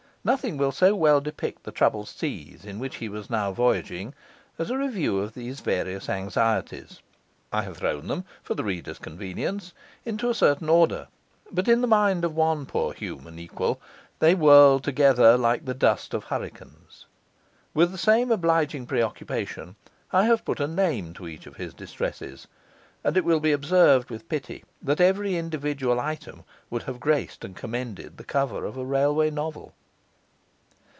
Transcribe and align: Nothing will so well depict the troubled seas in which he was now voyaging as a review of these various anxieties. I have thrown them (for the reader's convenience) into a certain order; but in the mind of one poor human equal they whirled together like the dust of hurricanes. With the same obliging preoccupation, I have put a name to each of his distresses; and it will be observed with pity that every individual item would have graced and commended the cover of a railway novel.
Nothing 0.23 0.57
will 0.57 0.71
so 0.71 0.93
well 0.95 1.19
depict 1.19 1.63
the 1.63 1.71
troubled 1.71 2.07
seas 2.07 2.63
in 2.63 2.77
which 2.77 2.97
he 2.97 3.09
was 3.09 3.27
now 3.27 3.51
voyaging 3.51 4.13
as 4.59 4.69
a 4.69 4.77
review 4.77 5.17
of 5.17 5.33
these 5.33 5.61
various 5.61 6.07
anxieties. 6.09 7.01
I 7.51 7.63
have 7.63 7.77
thrown 7.77 8.05
them 8.05 8.25
(for 8.43 8.53
the 8.53 8.63
reader's 8.63 8.99
convenience) 8.99 9.73
into 10.05 10.29
a 10.29 10.35
certain 10.35 10.69
order; 10.69 11.07
but 11.51 11.67
in 11.67 11.81
the 11.81 11.87
mind 11.87 12.23
of 12.23 12.35
one 12.35 12.67
poor 12.67 12.93
human 12.93 13.39
equal 13.39 13.81
they 14.19 14.35
whirled 14.35 14.83
together 14.83 15.39
like 15.39 15.65
the 15.65 15.73
dust 15.73 16.13
of 16.13 16.25
hurricanes. 16.25 17.07
With 17.73 17.89
the 17.91 17.97
same 17.97 18.29
obliging 18.29 18.85
preoccupation, 18.85 19.75
I 20.13 20.25
have 20.25 20.45
put 20.45 20.59
a 20.59 20.67
name 20.67 21.15
to 21.15 21.27
each 21.27 21.47
of 21.47 21.55
his 21.55 21.73
distresses; 21.73 22.45
and 23.03 23.17
it 23.17 23.25
will 23.25 23.39
be 23.39 23.53
observed 23.53 24.11
with 24.11 24.29
pity 24.29 24.63
that 24.83 25.01
every 25.01 25.35
individual 25.35 25.99
item 25.99 26.43
would 26.69 26.83
have 26.83 26.99
graced 26.99 27.43
and 27.43 27.55
commended 27.55 28.17
the 28.17 28.23
cover 28.23 28.65
of 28.65 28.77
a 28.77 28.85
railway 28.85 29.31
novel. 29.31 29.73